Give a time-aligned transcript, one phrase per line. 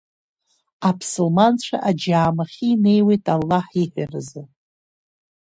[0.89, 4.43] Аԥсылманцәа аџьаамахьы инеиуеит Аллаҳ иҳәаразы.